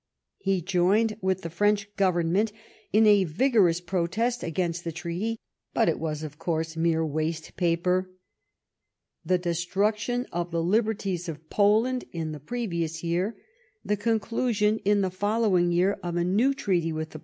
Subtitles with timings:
[0.39, 2.51] He joined with the French Government
[2.91, 5.37] in a vigorous protest against the treaty,
[5.75, 8.09] but it was, of course, mere waste paper.
[9.23, 13.37] The destruction of the liberties of Poland in the previous year;
[13.85, 16.87] the con clusion in the following year of a new treaty with the 6 66
[16.87, 17.19] LIFE OF riSCOVNT PALMEB8T0N.